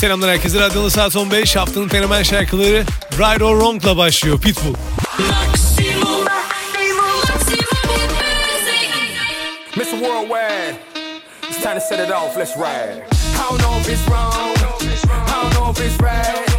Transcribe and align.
Selamlar 0.00 0.30
herkese. 0.30 0.60
Radyoda 0.60 0.90
saat 0.90 1.16
15. 1.16 1.56
Haftanın 1.56 1.88
fenomen 1.88 2.22
şarkıları 2.22 2.84
Right 3.12 3.42
or 3.42 3.60
Wrong'la 3.60 3.96
başlıyor. 3.96 4.40
Pitbull. 4.40 4.74
Mr. 9.76 9.90
Worldwide, 9.90 10.76
it's 11.48 11.62
time 11.62 11.74
to 11.74 11.80
set 11.80 12.00
it 12.00 12.10
off, 12.10 12.36
let's 12.36 12.56
ride. 12.56 13.04
I 13.12 13.50
don't 13.50 13.62
know 13.62 13.80
if 13.80 13.88
it's 13.88 14.06
wrong, 14.08 14.32
I 14.32 15.42
don't 15.42 15.54
know 15.54 15.70
if 15.70 15.80
it's 15.80 16.02
right. 16.02 16.50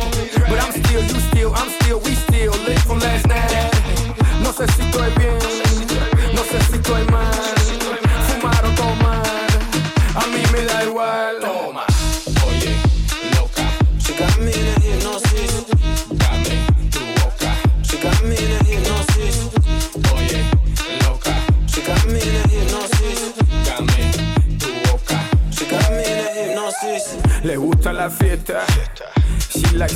But 0.50 0.60
I'm 0.64 0.72
still, 0.72 1.02
you 1.02 1.20
still, 1.20 1.52
I'm 1.56 1.70
still, 1.82 2.00
we 2.00 2.16
still 2.16 2.54
lit 2.68 2.80
from 2.80 3.00
last 3.00 3.28
night. 3.28 3.72
No 4.44 4.54
sé 4.54 4.68
si 4.68 4.82
estoy 4.82 5.12
bien, 5.18 5.61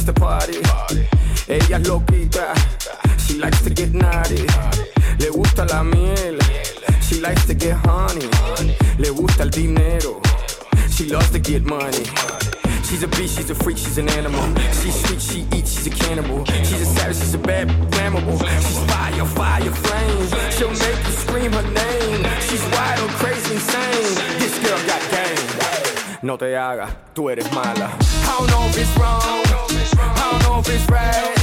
likes 0.05 0.13
to 0.13 0.13
party. 0.13 0.57
Ella 1.47 1.77
es 1.77 1.87
loquita. 1.87 2.53
She 3.17 3.39
likes 3.39 3.61
to 3.63 3.69
get 3.69 3.93
naughty. 3.93 4.45
Le 5.19 5.31
gusta 5.31 5.65
la 5.65 5.83
miel. 5.83 6.37
She 7.01 7.21
likes 7.21 7.45
to 7.45 7.53
get 7.53 7.75
honey. 7.85 8.27
Le 8.97 9.11
gusta 9.13 9.43
el 9.43 9.49
dinero. 9.49 10.21
She 10.91 11.05
loves 11.09 11.31
to 11.31 11.39
get 11.39 11.63
money. 11.63 12.05
She's 12.83 13.03
a 13.03 13.07
beast, 13.07 13.37
she's 13.37 13.49
a 13.49 13.55
freak, 13.55 13.77
she's 13.77 13.97
an 13.97 14.09
animal. 14.09 14.43
She's 14.81 14.95
sweet, 15.05 15.21
she 15.21 15.57
eats, 15.57 15.73
she's 15.73 15.87
a 15.87 15.89
cannibal. 15.89 16.45
She's 16.45 16.81
a 16.81 16.85
savage, 16.85 17.17
she's 17.17 17.33
a 17.33 17.39
bad 17.39 17.67
flammable. 17.91 18.37
She's 18.61 18.79
fire, 18.91 19.25
fire, 19.25 19.71
flame. 19.71 20.51
She'll 20.51 20.69
make 20.69 21.03
you 21.05 21.13
scream 21.23 21.51
her 21.51 21.63
name. 21.63 22.25
She's 22.41 22.63
wild, 22.71 23.09
crazy, 23.21 23.55
insane. 23.55 24.39
This 24.39 24.53
girl 24.63 24.79
got 24.85 25.01
game. 25.11 25.55
No 26.21 26.37
te 26.37 26.55
hagas, 26.55 26.91
tú 27.13 27.29
eres 27.29 27.51
mala. 27.51 27.97
I 27.99 28.37
don't 28.37 28.49
know 28.51 28.65
if 28.67 28.77
it's 28.77 28.97
wrong, 28.97 29.64
It's 30.67 30.89
right. 30.89 31.33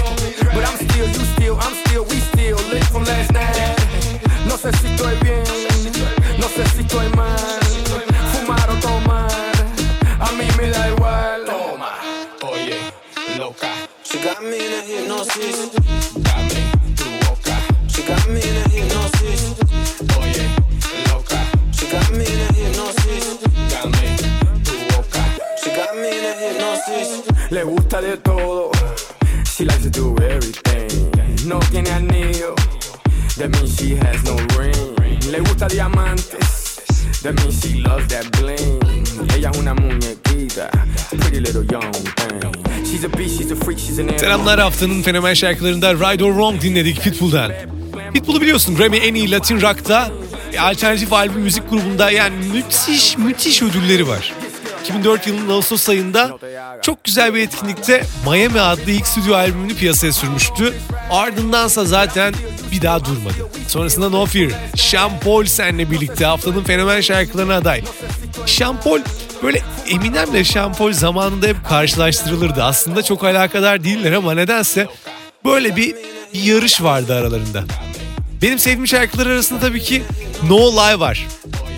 But 0.54 0.64
I'm 0.68 0.76
still, 0.76 1.06
you 1.06 1.24
still, 1.36 1.56
I'm 1.60 1.74
still, 1.86 2.04
we 2.04 2.16
still 2.32 2.56
lit 2.70 2.84
from 2.84 3.04
last 3.04 3.32
night. 3.32 3.76
No 4.46 4.56
sé 4.56 4.72
si 4.78 4.86
estoy 4.88 5.16
bien, 5.22 5.44
no 6.38 6.48
sé 6.48 6.64
si 6.74 6.80
estoy 6.82 7.08
mal. 7.16 7.60
Fumar 8.32 8.68
o 8.70 8.74
tomar, 8.80 9.30
a 10.20 10.32
mí 10.32 10.46
me 10.58 10.70
da 10.70 10.88
igual. 10.90 11.44
Toma, 11.46 11.92
oye, 12.42 12.78
loca, 13.38 13.68
She 14.04 14.18
got 14.18 14.42
me 14.42 14.56
in 14.66 14.72
a 14.72 14.80
hypnosis. 14.82 15.70
dame 16.26 16.62
tu 16.96 17.06
boca. 17.24 17.56
She 17.88 18.02
got 18.02 18.26
me 18.28 18.40
in 18.40 18.56
a 18.56 18.68
hypnosis. 18.68 19.54
Oye, 20.18 20.46
loca, 21.08 21.38
She 21.72 21.86
got 21.86 22.10
me 22.10 22.24
in 22.26 22.40
a 22.40 22.52
hypnosis. 22.52 23.38
dame 23.70 24.16
tu 24.64 24.74
boca. 24.90 25.22
She 25.62 25.70
got 25.70 25.94
me 25.96 26.08
in 26.18 26.24
a 26.24 26.32
hypnosis. 26.42 27.22
Le 27.50 27.62
gusta 27.64 28.00
de 28.00 28.16
todo. 28.18 28.70
She 29.56 29.64
likes 29.67 29.83
to 29.83 29.91
do 29.91 30.17
everything. 30.22 30.89
No 31.47 31.61
tiene 31.70 31.91
anillo. 31.91 32.55
That 33.36 33.50
means 33.50 33.77
she 33.78 33.97
has 33.97 34.22
no 34.25 34.36
ring. 34.58 35.31
Le 35.31 35.41
gusta 35.41 35.69
diamantes. 35.69 36.81
That 37.22 37.34
means 37.34 37.61
she 37.61 37.83
loves 37.83 38.08
that 38.08 38.30
bling. 38.41 38.80
Ella 39.36 39.50
es 39.50 39.58
una 39.58 39.75
muñequita. 39.75 40.70
Pretty 41.11 41.41
little 41.41 41.64
young 41.70 41.92
thing. 41.92 42.84
She's 42.86 43.05
a 43.05 43.08
beast, 43.08 43.39
she's 43.39 43.53
a 43.53 43.56
freak, 43.56 43.78
she's 43.78 43.98
an. 43.98 44.19
Selamlar 44.19 44.61
haftanın 44.61 45.03
fenomen 45.03 45.34
şarkılarında 45.34 45.95
Right 45.95 46.23
or 46.23 46.30
Wrong 46.33 46.62
dinledik 46.62 47.02
Pitbull'dan. 47.02 47.52
Pitbull'u 48.14 48.41
biliyorsun 48.41 48.77
Grammy 48.77 48.96
en 48.96 49.14
iyi 49.14 49.30
Latin 49.30 49.61
Rock'ta 49.61 50.11
alternatif 50.61 51.12
albüm 51.12 51.41
müzik 51.42 51.70
grubunda 51.70 52.11
yani 52.11 52.35
müthiş 52.52 53.18
müthiş 53.18 53.62
ödülleri 53.62 54.08
var. 54.08 54.33
2004 54.82 55.26
yılının 55.26 55.48
Ağustos 55.48 55.88
ayında 55.88 56.38
çok 56.82 57.04
güzel 57.04 57.34
bir 57.34 57.40
etkinlikte 57.40 58.04
Miami 58.26 58.60
adlı 58.60 58.90
ilk 58.90 59.06
stüdyo 59.06 59.34
albümünü 59.34 59.74
piyasaya 59.74 60.12
sürmüştü. 60.12 60.74
Ardındansa 61.10 61.84
zaten 61.84 62.34
bir 62.72 62.82
daha 62.82 63.04
durmadı. 63.04 63.34
Sonrasında 63.68 64.08
No 64.08 64.26
Fear, 64.26 64.50
Sean 64.76 65.20
Paul 65.24 65.44
senle 65.44 65.90
birlikte 65.90 66.24
haftanın 66.24 66.64
fenomen 66.64 67.00
şarkılarına 67.00 67.56
aday. 67.56 67.82
Sean 68.46 68.80
Paul 68.80 69.00
böyle 69.42 69.62
Eminem'le 69.88 70.44
Sean 70.44 70.72
Paul 70.72 70.92
zamanında 70.92 71.46
hep 71.46 71.64
karşılaştırılırdı. 71.68 72.62
Aslında 72.64 73.02
çok 73.02 73.24
alakadar 73.24 73.84
değiller 73.84 74.12
ama 74.12 74.34
nedense 74.34 74.86
böyle 75.44 75.76
bir, 75.76 75.94
bir 76.34 76.42
yarış 76.42 76.82
vardı 76.82 77.14
aralarında. 77.14 77.64
Benim 78.42 78.58
sevdiğim 78.58 78.86
şarkılar 78.86 79.26
arasında 79.26 79.60
tabii 79.60 79.80
ki 79.80 80.02
No 80.48 80.72
Lie 80.72 81.00
var. 81.00 81.26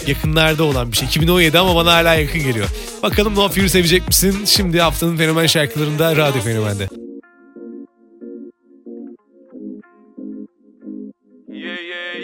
Yakınlarda 0.09 0.65
olan 0.65 0.93
bir 0.93 0.97
şey. 0.97 1.09
2017 1.09 1.59
ama 1.59 1.77
bana 1.77 1.93
hala 1.93 2.15
yakın 2.15 2.43
geliyor. 2.43 2.69
Bakalım 3.03 3.35
No 3.35 3.49
Fear 3.49 3.67
sevecek 3.67 4.09
misin? 4.09 4.45
Şimdi 4.45 4.81
haftanın 4.81 5.17
fenomen 5.17 5.47
şarkılarında 5.47 6.17
Radyo 6.17 6.43
Fenomen'de. 6.43 6.89
Yeah, 11.49 11.79
yeah, 11.81 12.15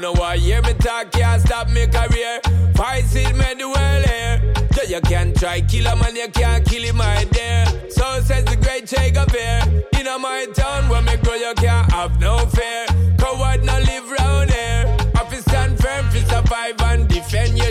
know 0.00 0.12
what 0.14 0.38
hear 0.38 0.62
me 0.62 0.72
talk 0.74 1.10
can't 1.12 1.42
stop 1.42 1.68
me 1.70 1.86
career. 1.86 2.40
Fight 2.76 3.04
it, 3.14 3.36
me 3.36 3.54
the 3.58 3.68
world 3.68 4.04
here. 4.06 4.54
So 4.72 4.82
you 4.82 5.00
can 5.02 5.34
try 5.34 5.60
kill 5.60 5.86
a 5.86 5.96
man, 5.96 6.16
you 6.16 6.28
can't 6.28 6.64
kill 6.66 6.82
him, 6.82 6.96
my 6.96 7.26
dear. 7.30 7.66
So 7.90 8.20
says 8.22 8.44
the 8.44 8.56
great 8.56 8.86
Che 8.86 9.10
Guevara. 9.10 9.66
In 9.98 10.06
my 10.22 10.46
town 10.54 10.88
where 10.88 11.02
me 11.02 11.16
grow, 11.22 11.34
you 11.34 11.52
can't 11.56 11.92
have 11.92 12.18
no 12.20 12.38
fear. 12.46 12.89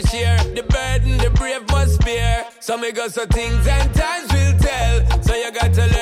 Share. 0.10 0.38
The 0.56 0.64
burden, 0.64 1.18
the 1.18 1.30
brave 1.30 1.68
must 1.70 2.00
bear. 2.02 2.46
So 2.60 2.78
me 2.78 2.92
go 2.92 3.08
so 3.08 3.26
things 3.28 3.68
and 3.68 3.94
times 3.94 4.32
will 4.34 4.58
tell. 4.60 5.22
So 5.22 5.36
you 5.36 5.52
got 5.52 5.74
to 5.74 5.86
learn 5.86 5.99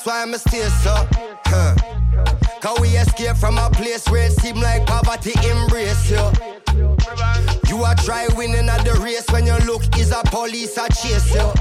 that's 0.00 0.06
why 0.06 0.22
I'm 0.22 0.32
a 0.32 0.38
stay 0.38 0.66
so. 0.82 0.94
Huh. 1.44 1.74
Cause 2.62 2.80
we 2.80 2.88
escape 2.88 3.36
from 3.36 3.58
a 3.58 3.68
place 3.68 4.08
where 4.08 4.26
it 4.26 4.32
seem 4.32 4.56
like 4.56 4.86
poverty 4.86 5.32
embrace 5.46 6.10
you. 6.10 6.24
You 7.68 7.84
are 7.84 7.94
try 7.96 8.26
winning 8.34 8.68
at 8.68 8.82
the 8.84 8.98
race 9.04 9.26
when 9.30 9.44
your 9.44 9.58
look 9.60 9.82
is 9.98 10.10
a 10.10 10.22
police 10.26 10.78
a 10.78 10.88
chase 10.88 11.34
you. 11.34 11.52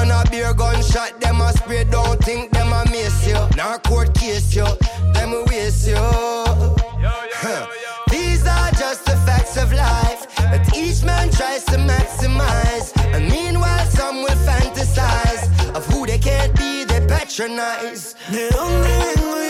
And 0.00 0.10
a 0.10 0.28
beer 0.30 0.52
gunshot, 0.52 1.20
them 1.20 1.40
a 1.40 1.52
spray, 1.52 1.84
don't 1.84 2.22
think 2.24 2.50
them 2.50 2.72
a 2.72 2.84
miss 2.90 3.24
you. 3.26 3.38
Now 3.56 3.78
court 3.78 4.12
case 4.14 4.52
you, 4.54 4.66
them 5.12 5.32
a 5.32 5.44
waste 5.44 5.86
you. 5.86 5.94
Huh. 5.96 7.66
These 8.10 8.46
are 8.48 8.70
just 8.72 9.04
the 9.04 9.16
facts 9.24 9.56
of 9.56 9.72
life 9.72 10.26
that 10.36 10.76
each 10.76 11.04
man 11.04 11.30
tries 11.30 11.64
to 11.66 11.76
maximize. 11.76 12.90
And 13.14 13.30
meanwhile, 13.30 13.86
astronauts. 17.34 18.16
¿De 18.28 18.48
dónde 18.50 18.88
vengo 18.88 19.43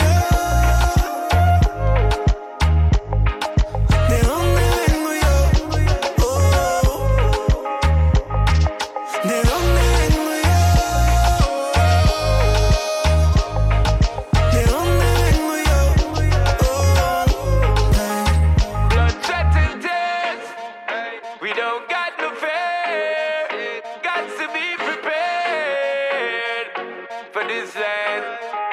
this 27.48 27.74
land, 27.74 28.24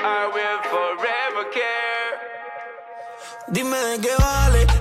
I 0.04 0.28
will 0.34 0.62
forever 0.72 1.44
care. 1.52 2.12
Dime 3.52 3.76
de 3.76 4.02
qué 4.02 4.16
vale 4.18 4.81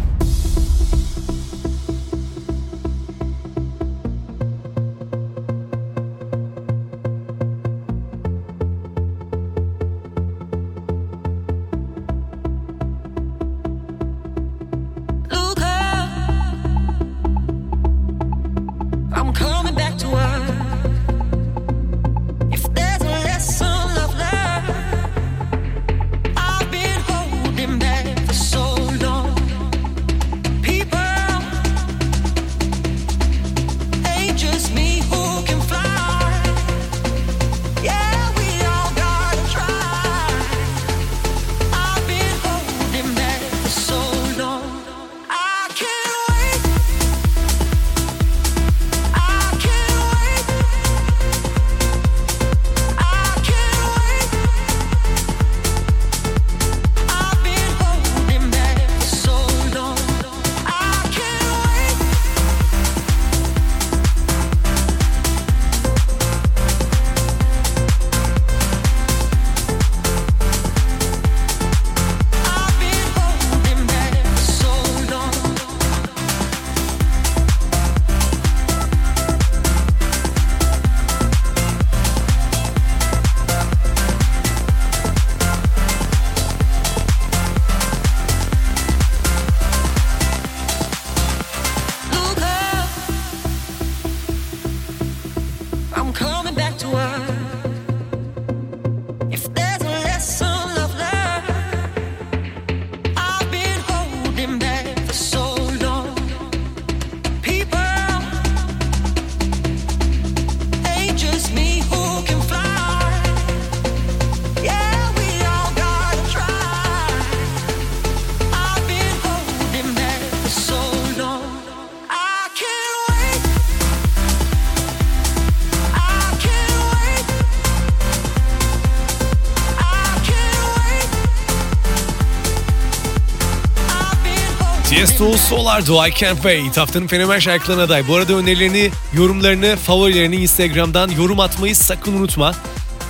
Tiesto 134.91 135.37
Solardo 135.37 136.07
I 136.07 136.13
Can't 136.13 136.35
Wait 136.35 136.77
haftanın 136.77 137.07
fenomen 137.07 137.39
şarkılarına 137.39 137.83
aday. 137.83 138.07
Bu 138.07 138.15
arada 138.15 138.33
önerilerini, 138.33 138.91
yorumlarını, 139.13 139.75
favorilerini 139.75 140.35
Instagram'dan 140.35 141.09
yorum 141.09 141.39
atmayı 141.39 141.75
sakın 141.75 142.13
unutma. 142.13 142.55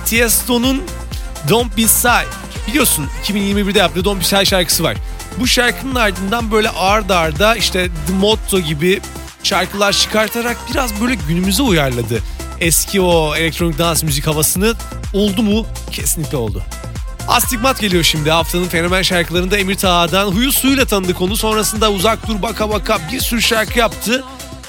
Tiesto'nun 0.06 0.82
Don't 1.48 1.76
Be 1.76 1.82
Shy 1.82 2.26
biliyorsun 2.68 3.06
2021'de 3.24 3.78
yaptığı 3.78 4.04
Don't 4.04 4.20
Be 4.20 4.24
Shy 4.24 4.44
şarkısı 4.44 4.82
var. 4.82 4.96
Bu 5.40 5.46
şarkının 5.46 5.94
ardından 5.94 6.50
böyle 6.50 6.70
ard 6.70 7.10
arda 7.10 7.56
işte 7.56 7.88
The 8.06 8.12
Motto 8.12 8.60
gibi 8.60 9.00
şarkılar 9.42 9.92
çıkartarak 9.92 10.56
biraz 10.70 11.00
böyle 11.00 11.14
günümüze 11.28 11.62
uyarladı. 11.62 12.18
Eski 12.60 13.00
o 13.00 13.34
elektronik 13.36 13.78
dans 13.78 14.02
müzik 14.02 14.26
havasını 14.26 14.74
oldu 15.14 15.42
mu? 15.42 15.66
Kesinlikle 15.90 16.36
oldu. 16.36 16.62
Astigmat 17.32 17.80
geliyor 17.80 18.02
şimdi. 18.02 18.30
Haftanın 18.30 18.64
fenomen 18.64 19.02
şarkılarında 19.02 19.58
Emir 19.58 19.74
Taha'dan 19.74 20.26
huyu 20.26 20.52
suyuyla 20.52 20.84
tanıdık 20.84 21.20
onu. 21.20 21.36
Sonrasında 21.36 21.92
uzak 21.92 22.28
dur 22.28 22.42
baka 22.42 22.70
baka 22.70 22.98
bir 23.12 23.20
sürü 23.20 23.42
şarkı 23.42 23.78
yaptı. 23.78 24.24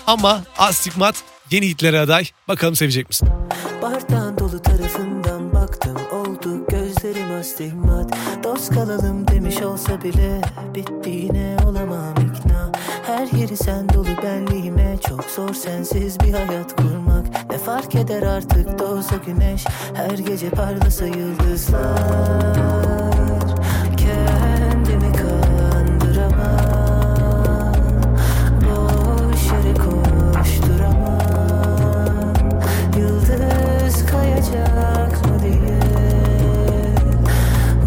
Ama 0.08 0.42
Astigmat 0.58 1.16
yeni 1.52 1.68
hitlere 1.68 2.00
aday. 2.00 2.26
Bakalım 2.48 2.76
sevecek 2.76 3.10
misin? 3.10 3.30
Bardağın 3.82 4.38
dolu 4.38 4.62
tarafından 4.62 5.54
baktım 5.54 5.98
oldu 6.12 6.66
gözlerim 6.70 7.40
astigmat. 7.40 8.18
Dost 8.44 8.74
kalalım 8.74 9.28
demiş 9.28 9.62
olsa 9.62 10.04
bile 10.04 10.42
bittiğine 10.76 11.58
olamam 11.66 12.14
ikna. 12.14 12.72
Her 13.06 13.28
yeri 13.40 13.58
sen 13.58 13.90
dolu 13.90 14.24
benliğime 14.24 14.98
çok 15.10 15.24
zor 15.24 15.54
sensiz 15.54 16.20
bir 16.20 16.34
hayat 16.34 16.76
kurmak 16.76 17.03
fark 17.66 17.96
eder 17.96 18.22
artık 18.24 18.80
doğsa 18.80 19.16
güneş. 19.26 19.66
Her 19.94 20.18
gece 20.18 20.50
parlasa 20.50 21.06
yıldızlar 21.06 22.54
Kendimi 23.98 25.12
kandıramam. 25.16 26.44
Boş 28.62 29.46
yere 29.46 29.74
koşturamam. 29.74 31.24
Yıldız 32.98 34.06
kayacak 34.06 35.26
mı 35.26 35.40
diye 35.44 35.80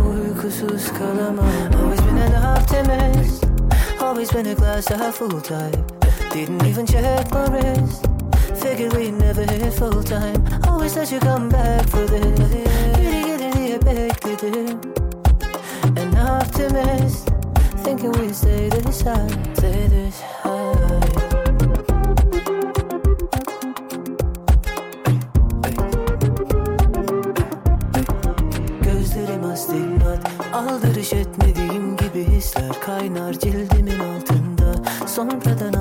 Uykusuz 0.08 0.92
kalamam. 0.98 1.46
Always 1.82 2.00
been 2.00 2.34
an 2.34 2.56
optimist. 2.56 3.44
Always 4.02 4.34
been 4.34 4.46
a 4.46 4.54
glass 4.54 4.90
half 4.90 5.14
full 5.14 5.40
type 5.40 5.78
Didn't 6.34 6.66
even 6.66 6.86
check 6.86 7.32
my 7.32 7.46
wrist 7.46 8.15
Figured 8.66 8.94
we'd 8.94 9.12
never 9.12 9.42
hit 9.42 9.72
full 9.74 10.02
time 10.02 10.44
Always 10.66 10.94
that 10.94 11.12
you 11.12 11.20
come 11.20 11.48
back 11.48 11.88
for 11.88 12.04
this. 12.04 12.38
Biri 12.98 13.22
gelir 13.22 13.52
diye 13.54 13.80
bekledim 13.86 14.80
An 15.96 16.16
optimist 16.16 17.28
Thinking 17.84 18.12
we'd 18.12 18.34
stay 18.34 18.68
this 18.68 19.02
high 19.02 19.28
Stay 19.54 19.86
this 19.88 20.20
high 20.42 20.56
Aldırış 30.52 31.12
etmediğim 31.12 31.96
gibi 31.96 32.24
hisler 32.24 32.80
kaynar 32.86 33.32
cildimin 33.32 33.98
altında. 33.98 34.82
Sonradan 35.06 35.75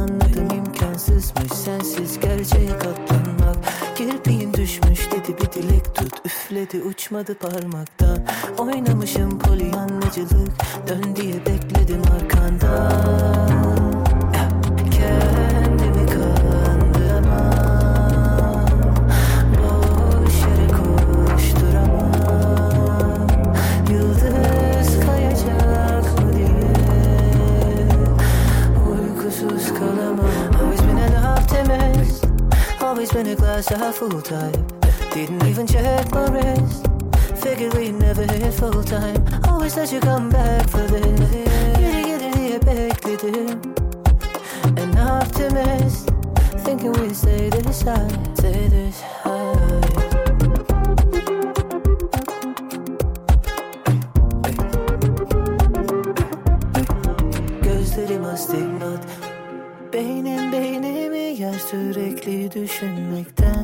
üfledi 7.16 7.32
uçmadı 7.32 7.36
parmaktan 7.36 8.18
Oynamışım 8.58 9.40
polyanlacılık 9.40 10.52
dön 10.88 11.16
diye 11.16 11.46
bekledim 11.46 12.02
arkandan 12.16 14.06
Kendimi 14.92 16.06
kandıramam. 16.06 17.46
Boş 19.58 20.34
yere 20.42 20.68
koşturamam. 20.68 22.08
Yıldız 23.90 25.06
kayacak 25.06 26.20
mı 26.24 26.34
diye. 26.34 26.50
Uykusuz 28.90 29.74
kalamam. 29.74 30.30
Always 30.62 30.82
been 30.82 30.98
a 30.98 31.36
optimist. 31.40 32.26
Always 32.82 33.12
been 33.14 33.26
a 33.26 33.34
glass 33.34 33.72
half 33.72 33.96
full 33.96 34.22
type 34.22 34.86
Didn't 35.14 35.44
even 35.44 35.66
check 35.68 36.12
my 36.12 36.30
wrist 36.30 36.85
Figured 37.56 37.74
we'd 37.76 37.96
never 37.96 38.24
hit 38.24 38.54
full 38.54 38.84
time. 38.84 39.26
Always 39.48 39.78
let 39.78 39.90
you 39.90 40.02
come 40.02 40.30
back 40.30 40.70
for 40.70 40.86
this 40.92 41.32
Geri 41.80 42.04
gelir 42.04 42.34
diye 42.34 42.60
bekledim 42.60 43.62
An 44.78 44.98
optimist 44.98 46.10
Thinking 46.66 46.92
we'd 47.00 47.16
stay 47.16 47.50
this 47.50 47.82
high 47.82 48.10
Stay 48.34 48.68
this 48.68 49.02
high. 49.24 49.56
Gözlerim 57.64 58.26
astigmat. 58.26 59.04
Beynim 59.94 60.52
beynimi 60.52 61.42
yer 61.42 61.60
sürekli 61.72 62.52
düşünmekten 62.52 63.55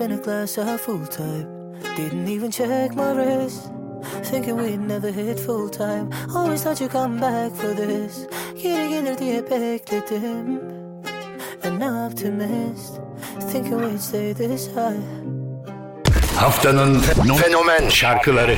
Been 0.00 0.12
a 0.12 0.16
glass 0.16 0.54
half 0.56 0.80
full 0.80 1.04
type 1.06 1.46
Didn't 1.94 2.26
even 2.26 2.50
check 2.50 2.94
my 2.94 3.12
wrist. 3.12 3.70
Thinking 4.22 4.56
we'd 4.56 4.80
never 4.80 5.10
hit 5.12 5.38
full 5.38 5.68
time. 5.68 6.08
Always 6.34 6.62
thought 6.62 6.80
you'd 6.80 6.90
come 6.90 7.20
back 7.20 7.52
for 7.52 7.74
this. 7.74 8.26
Geri 8.62 8.88
gelir 8.88 9.18
diye 9.18 9.42
bekledim. 9.50 10.60
An 11.64 11.80
optimist. 11.82 13.00
Thinking 13.52 13.76
we'd 13.76 14.00
stay 14.00 14.32
this 14.32 14.68
high. 14.74 14.96
Haftanın 16.36 16.94
fe- 17.00 17.36
fenomen 17.36 17.88
şarkıları. 17.88 18.56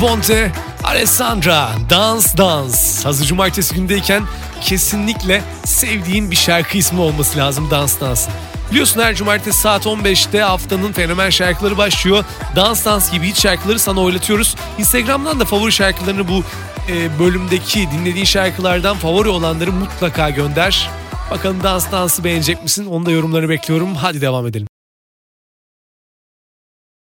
Bonte, 0.00 0.52
Alessandra, 0.84 1.70
Dans 1.90 2.36
Dans. 2.36 3.04
Hazır 3.04 3.26
cumartesi 3.26 3.74
gündeyken 3.74 4.22
kesinlikle 4.60 5.42
sevdiğin 5.64 6.30
bir 6.30 6.36
şarkı 6.36 6.78
ismi 6.78 7.00
olması 7.00 7.38
lazım 7.38 7.70
Dans 7.70 8.00
Dans'ın. 8.00 8.32
Biliyorsun 8.70 9.00
her 9.00 9.14
cumartesi 9.14 9.60
saat 9.60 9.86
15'te 9.86 10.40
haftanın 10.40 10.92
fenomen 10.92 11.30
şarkıları 11.30 11.78
başlıyor. 11.78 12.24
Dans 12.56 12.84
Dans 12.84 13.12
gibi 13.12 13.26
hiç 13.28 13.40
şarkıları 13.40 13.78
sana 13.78 14.00
oylatıyoruz. 14.00 14.56
Instagram'dan 14.78 15.40
da 15.40 15.44
favori 15.44 15.72
şarkılarını 15.72 16.28
bu 16.28 16.42
e, 16.88 17.18
bölümdeki 17.18 17.88
dinlediğin 17.90 18.24
şarkılardan 18.24 18.96
favori 18.96 19.28
olanları 19.28 19.72
mutlaka 19.72 20.30
gönder. 20.30 20.90
Bakalım 21.30 21.62
Dans 21.62 21.92
Dans'ı 21.92 22.24
beğenecek 22.24 22.62
misin? 22.62 22.86
Onu 22.86 23.06
da 23.06 23.10
yorumlarını 23.10 23.48
bekliyorum. 23.48 23.94
Hadi 23.94 24.20
devam 24.20 24.46
edelim. 24.46 24.66